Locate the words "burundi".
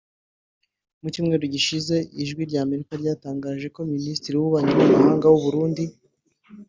5.45-5.83